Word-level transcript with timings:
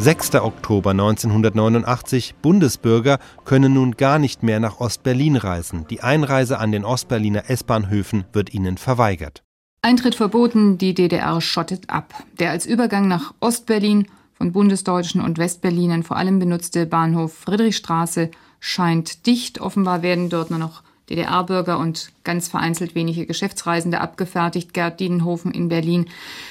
6. 0.00 0.36
Oktober 0.36 0.90
1989. 0.90 2.36
Bundesbürger 2.40 3.18
können 3.44 3.74
nun 3.74 3.96
gar 3.96 4.20
nicht 4.20 4.44
mehr 4.44 4.60
nach 4.60 4.78
Ostberlin 4.78 5.34
reisen. 5.34 5.86
Die 5.90 6.02
Einreise 6.02 6.60
an 6.60 6.70
den 6.70 6.84
Ostberliner 6.84 7.50
S-Bahnhöfen 7.50 8.24
wird 8.32 8.54
ihnen 8.54 8.78
verweigert. 8.78 9.42
Eintritt 9.82 10.14
verboten, 10.14 10.78
die 10.78 10.94
DDR 10.94 11.40
schottet 11.40 11.90
ab. 11.90 12.14
Der 12.38 12.52
als 12.52 12.64
Übergang 12.64 13.08
nach 13.08 13.34
Ostberlin 13.40 14.06
von 14.34 14.52
Bundesdeutschen 14.52 15.20
und 15.20 15.36
Westberlinern 15.36 16.04
vor 16.04 16.16
allem 16.16 16.38
benutzte 16.38 16.86
Bahnhof 16.86 17.34
Friedrichstraße 17.34 18.30
scheint 18.60 19.26
dicht. 19.26 19.60
Offenbar 19.60 20.02
werden 20.02 20.30
dort 20.30 20.50
nur 20.50 20.60
noch 20.60 20.84
DDR-Bürger 21.10 21.78
und 21.78 22.10
ganz 22.24 22.48
vereinzelt 22.48 22.94
wenige 22.94 23.26
Geschäftsreisende 23.26 24.00
abgefertigt. 24.00 24.74
Gerd 24.74 25.00
Diedenhofen 25.00 25.52
in 25.52 25.68
Berlin. 25.68 26.10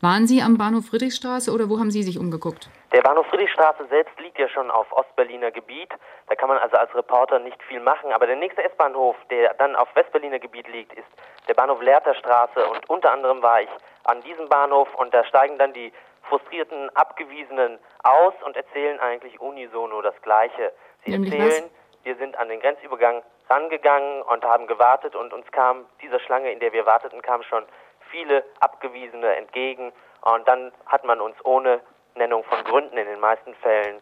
Waren 0.00 0.26
Sie 0.26 0.42
am 0.42 0.58
Bahnhof 0.58 0.86
Friedrichstraße 0.86 1.52
oder 1.52 1.68
wo 1.68 1.78
haben 1.78 1.90
Sie 1.90 2.02
sich 2.02 2.18
umgeguckt? 2.18 2.68
Der 2.92 3.02
Bahnhof 3.02 3.26
Friedrichstraße 3.26 3.86
selbst 3.90 4.18
liegt 4.20 4.38
ja 4.38 4.48
schon 4.48 4.70
auf 4.70 4.90
Ostberliner 4.92 5.50
Gebiet. 5.50 5.90
Da 6.28 6.34
kann 6.34 6.48
man 6.48 6.58
also 6.58 6.76
als 6.76 6.94
Reporter 6.94 7.38
nicht 7.38 7.62
viel 7.64 7.80
machen. 7.80 8.12
Aber 8.12 8.26
der 8.26 8.36
nächste 8.36 8.64
S-Bahnhof, 8.64 9.16
der 9.30 9.54
dann 9.54 9.76
auf 9.76 9.88
Westberliner 9.94 10.38
Gebiet 10.38 10.68
liegt, 10.68 10.92
ist 10.94 11.08
der 11.48 11.54
Bahnhof 11.54 11.82
Lehrterstraße. 11.82 12.66
Und 12.66 12.88
unter 12.88 13.12
anderem 13.12 13.42
war 13.42 13.60
ich 13.62 13.68
an 14.04 14.22
diesem 14.22 14.48
Bahnhof 14.48 14.88
und 14.94 15.12
da 15.12 15.24
steigen 15.24 15.58
dann 15.58 15.72
die 15.72 15.92
frustrierten 16.28 16.90
Abgewiesenen 16.94 17.78
aus 18.02 18.34
und 18.44 18.56
erzählen 18.56 19.00
eigentlich 19.00 19.40
unisono 19.40 20.02
das 20.02 20.14
Gleiche. 20.22 20.72
Sie 21.04 21.12
Nämlich 21.12 21.32
erzählen, 21.32 21.64
was? 21.64 21.77
Wir 22.08 22.16
sind 22.16 22.38
an 22.38 22.48
den 22.48 22.58
Grenzübergang 22.60 23.22
rangegangen 23.50 24.22
und 24.22 24.42
haben 24.42 24.66
gewartet 24.66 25.14
und 25.14 25.30
uns 25.34 25.44
kam 25.52 25.84
dieser 26.00 26.18
Schlange, 26.20 26.50
in 26.50 26.58
der 26.58 26.72
wir 26.72 26.86
warteten, 26.86 27.20
kamen 27.20 27.44
schon 27.44 27.64
viele 28.10 28.42
Abgewiesene 28.60 29.36
entgegen 29.36 29.92
und 30.22 30.48
dann 30.48 30.72
hat 30.86 31.04
man 31.04 31.20
uns 31.20 31.36
ohne 31.44 31.80
Nennung 32.14 32.44
von 32.44 32.64
Gründen 32.64 32.96
in 32.96 33.06
den 33.06 33.20
meisten 33.20 33.54
Fällen 33.56 34.00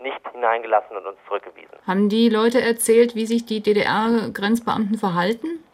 nicht 0.00 0.20
hineingelassen 0.30 0.96
und 0.96 1.04
uns 1.04 1.18
zurückgewiesen. 1.26 1.76
Haben 1.84 2.08
die 2.08 2.28
Leute 2.28 2.60
erzählt, 2.60 3.16
wie 3.16 3.26
sich 3.26 3.44
die 3.44 3.60
DDR-Grenzbeamten 3.60 4.96
verhalten? 4.96 5.64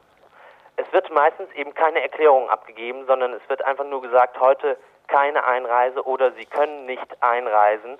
Es 0.76 0.90
wird 0.94 1.12
meistens 1.12 1.52
eben 1.54 1.74
keine 1.74 2.00
Erklärung 2.00 2.48
abgegeben, 2.48 3.04
sondern 3.06 3.34
es 3.34 3.46
wird 3.50 3.62
einfach 3.66 3.84
nur 3.84 4.00
gesagt, 4.00 4.40
heute 4.40 4.78
keine 5.06 5.44
Einreise 5.44 6.02
oder 6.06 6.32
Sie 6.32 6.46
können 6.46 6.86
nicht 6.86 7.22
einreisen. 7.22 7.98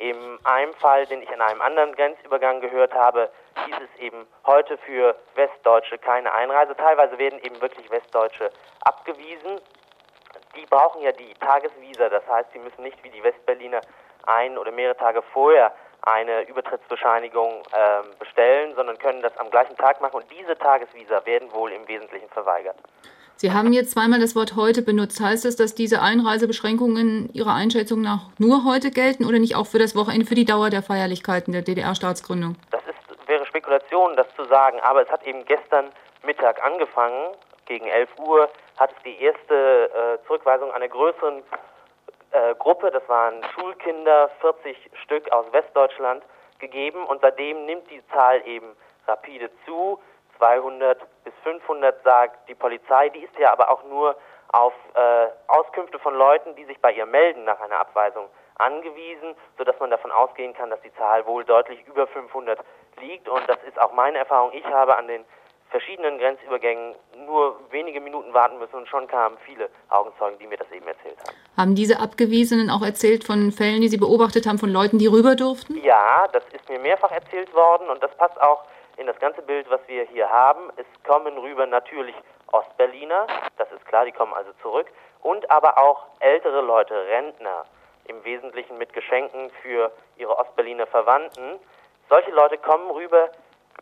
In 0.00 0.38
einem 0.44 0.72
Fall, 0.76 1.04
den 1.04 1.20
ich 1.20 1.30
in 1.30 1.42
einem 1.42 1.60
anderen 1.60 1.94
Grenzübergang 1.94 2.62
gehört 2.62 2.94
habe, 2.94 3.28
hieß 3.66 3.76
es 3.84 4.00
eben 4.00 4.26
heute 4.46 4.78
für 4.78 5.14
Westdeutsche 5.34 5.98
keine 5.98 6.32
Einreise. 6.32 6.74
Teilweise 6.74 7.18
werden 7.18 7.38
eben 7.40 7.60
wirklich 7.60 7.90
Westdeutsche 7.90 8.50
abgewiesen. 8.80 9.60
Die 10.56 10.64
brauchen 10.64 11.02
ja 11.02 11.12
die 11.12 11.34
Tagesvisa, 11.34 12.08
das 12.08 12.26
heißt, 12.26 12.50
sie 12.54 12.60
müssen 12.60 12.82
nicht 12.82 13.04
wie 13.04 13.10
die 13.10 13.22
Westberliner 13.22 13.82
ein 14.26 14.56
oder 14.56 14.72
mehrere 14.72 14.96
Tage 14.96 15.20
vorher 15.20 15.74
eine 16.00 16.48
Übertrittsbescheinigung 16.48 17.62
ähm, 17.76 18.18
bestellen, 18.18 18.74
sondern 18.76 18.96
können 18.96 19.20
das 19.20 19.36
am 19.36 19.50
gleichen 19.50 19.76
Tag 19.76 20.00
machen. 20.00 20.16
Und 20.16 20.30
diese 20.30 20.56
Tagesvisa 20.56 21.26
werden 21.26 21.52
wohl 21.52 21.72
im 21.72 21.86
Wesentlichen 21.86 22.30
verweigert. 22.30 22.76
Sie 23.40 23.52
haben 23.52 23.72
jetzt 23.72 23.92
zweimal 23.92 24.20
das 24.20 24.36
Wort 24.36 24.54
heute 24.54 24.82
benutzt. 24.82 25.18
Heißt 25.18 25.46
das, 25.46 25.56
dass 25.56 25.74
diese 25.74 26.02
Einreisebeschränkungen 26.02 27.30
Ihrer 27.32 27.54
Einschätzung 27.54 28.02
nach 28.02 28.28
nur 28.36 28.66
heute 28.66 28.90
gelten 28.90 29.24
oder 29.24 29.38
nicht 29.38 29.56
auch 29.56 29.66
für 29.66 29.78
das 29.78 29.96
Wochenende, 29.96 30.26
für 30.26 30.34
die 30.34 30.44
Dauer 30.44 30.68
der 30.68 30.82
Feierlichkeiten 30.82 31.54
der 31.54 31.62
DDR-Staatsgründung? 31.62 32.56
Das 32.70 32.82
ist, 32.82 33.28
wäre 33.28 33.46
Spekulation, 33.46 34.14
das 34.14 34.26
zu 34.36 34.44
sagen, 34.44 34.78
aber 34.80 35.00
es 35.00 35.08
hat 35.08 35.26
eben 35.26 35.42
gestern 35.46 35.86
Mittag 36.22 36.62
angefangen. 36.62 37.32
Gegen 37.64 37.86
11 37.86 38.10
Uhr 38.18 38.50
hat 38.76 38.92
es 38.94 39.02
die 39.04 39.18
erste 39.22 39.88
äh, 39.88 40.26
Zurückweisung 40.26 40.70
einer 40.72 40.88
größeren 40.88 41.42
äh, 42.32 42.54
Gruppe, 42.58 42.90
das 42.90 43.08
waren 43.08 43.42
Schulkinder, 43.54 44.28
40 44.42 44.76
Stück 45.02 45.32
aus 45.32 45.46
Westdeutschland, 45.52 46.22
gegeben 46.58 47.06
und 47.06 47.22
seitdem 47.22 47.64
nimmt 47.64 47.90
die 47.90 48.02
Zahl 48.12 48.46
eben 48.46 48.76
rapide 49.08 49.48
zu. 49.64 49.98
200 50.40 50.98
bis 51.24 51.34
500 51.44 52.02
sagt 52.02 52.48
die 52.48 52.54
Polizei, 52.54 53.10
die 53.10 53.20
ist 53.20 53.38
ja 53.38 53.52
aber 53.52 53.70
auch 53.70 53.84
nur 53.84 54.16
auf 54.52 54.72
äh, 54.94 55.26
Auskünfte 55.46 55.98
von 55.98 56.14
Leuten, 56.14 56.56
die 56.56 56.64
sich 56.64 56.80
bei 56.80 56.92
ihr 56.92 57.06
melden 57.06 57.44
nach 57.44 57.60
einer 57.60 57.78
Abweisung 57.78 58.26
angewiesen, 58.56 59.34
sodass 59.56 59.78
man 59.78 59.90
davon 59.90 60.10
ausgehen 60.10 60.54
kann, 60.54 60.70
dass 60.70 60.80
die 60.82 60.92
Zahl 60.94 61.24
wohl 61.26 61.44
deutlich 61.44 61.86
über 61.86 62.06
500 62.06 62.58
liegt 63.00 63.28
und 63.28 63.48
das 63.48 63.58
ist 63.68 63.80
auch 63.80 63.92
meine 63.92 64.18
Erfahrung. 64.18 64.50
Ich 64.52 64.64
habe 64.64 64.96
an 64.96 65.08
den 65.08 65.24
verschiedenen 65.70 66.18
Grenzübergängen 66.18 66.96
nur 67.26 67.58
wenige 67.70 68.00
Minuten 68.00 68.34
warten 68.34 68.58
müssen 68.58 68.74
und 68.74 68.88
schon 68.88 69.06
kamen 69.06 69.36
viele 69.46 69.68
Augenzeugen, 69.88 70.38
die 70.40 70.46
mir 70.46 70.58
das 70.58 70.70
eben 70.72 70.86
erzählt 70.86 71.16
haben. 71.20 71.36
Haben 71.56 71.74
diese 71.76 72.00
Abgewiesenen 72.00 72.70
auch 72.70 72.82
erzählt 72.82 73.24
von 73.24 73.52
Fällen, 73.52 73.80
die 73.80 73.88
Sie 73.88 73.96
beobachtet 73.96 74.46
haben, 74.46 74.58
von 74.58 74.70
Leuten, 74.70 74.98
die 74.98 75.06
rüber 75.06 75.36
durften? 75.36 75.76
Ja, 75.82 76.26
das 76.32 76.42
ist 76.52 76.68
mir 76.68 76.80
mehrfach 76.80 77.12
erzählt 77.12 77.54
worden 77.54 77.88
und 77.88 78.02
das 78.02 78.14
passt 78.16 78.40
auch 78.40 78.64
in 79.00 79.06
das 79.06 79.18
ganze 79.18 79.40
Bild, 79.40 79.68
was 79.70 79.80
wir 79.86 80.04
hier 80.04 80.28
haben. 80.28 80.70
Es 80.76 80.86
kommen 81.04 81.36
rüber 81.38 81.66
natürlich 81.66 82.14
Ostberliner, 82.52 83.26
das 83.56 83.72
ist 83.72 83.86
klar, 83.86 84.04
die 84.04 84.12
kommen 84.12 84.34
also 84.34 84.52
zurück, 84.60 84.86
und 85.22 85.50
aber 85.50 85.78
auch 85.78 86.04
ältere 86.20 86.60
Leute, 86.60 86.94
Rentner, 87.06 87.64
im 88.04 88.22
Wesentlichen 88.24 88.76
mit 88.76 88.92
Geschenken 88.92 89.50
für 89.62 89.90
ihre 90.16 90.36
Ostberliner 90.36 90.86
Verwandten. 90.86 91.58
Solche 92.10 92.30
Leute 92.30 92.58
kommen 92.58 92.90
rüber, 92.90 93.30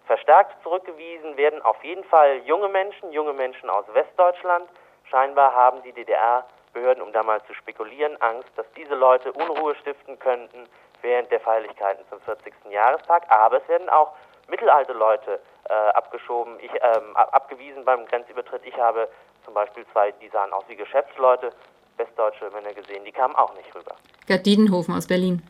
verstärkt 0.06 0.62
zurückgewiesen 0.62 1.36
werden 1.36 1.62
auf 1.62 1.82
jeden 1.82 2.04
Fall 2.04 2.36
junge 2.44 2.68
Menschen, 2.68 3.10
junge 3.10 3.32
Menschen 3.32 3.68
aus 3.70 3.86
Westdeutschland. 3.92 4.68
Scheinbar 5.10 5.52
haben 5.54 5.82
die 5.82 5.92
DDR-Behörden, 5.92 7.02
um 7.02 7.12
da 7.12 7.22
mal 7.22 7.42
zu 7.44 7.54
spekulieren, 7.54 8.20
Angst, 8.20 8.50
dass 8.56 8.66
diese 8.76 8.94
Leute 8.94 9.32
Unruhe 9.32 9.74
stiften 9.76 10.18
könnten 10.18 10.68
während 11.02 11.30
der 11.30 11.40
Feierlichkeiten 11.40 12.04
zum 12.08 12.20
40. 12.20 12.52
Jahrestag. 12.70 13.24
Aber 13.30 13.56
es 13.56 13.68
werden 13.68 13.88
auch 13.88 14.12
mittelalte 14.48 14.92
Leute 14.92 15.40
äh, 15.68 15.72
abgeschoben, 15.72 16.58
ich, 16.60 16.70
ähm, 16.72 17.14
abgewiesen 17.14 17.84
beim 17.84 18.06
Grenzübertritt. 18.06 18.62
Ich 18.64 18.76
habe 18.76 19.08
zum 19.44 19.54
Beispiel 19.54 19.84
zwei, 19.92 20.12
die 20.12 20.28
sahen 20.28 20.52
aus 20.52 20.64
wie 20.68 20.76
Geschäftsleute, 20.76 21.52
westdeutsche 21.96 22.50
Männer 22.50 22.72
gesehen, 22.72 23.04
die 23.04 23.12
kamen 23.12 23.34
auch 23.36 23.54
nicht 23.54 23.74
rüber. 23.74 23.94
Gerd 24.26 24.46
Diedenhofen 24.46 24.94
aus 24.94 25.06
Berlin. 25.06 25.42